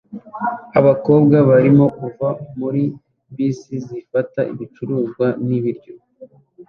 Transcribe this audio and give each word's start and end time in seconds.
Abakobwa 0.79 1.37
barimo 1.49 1.85
kuva 1.97 2.27
muri 2.59 2.83
bisi 3.35 3.73
zifata 3.87 4.39
ibicuruzwa 4.51 5.25
n'ibiryo 5.47 5.93